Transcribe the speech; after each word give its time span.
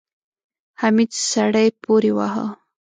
حميد 0.81 1.11
سړی 1.31 1.67
پورې 1.83 2.11
واهه. 2.17 2.45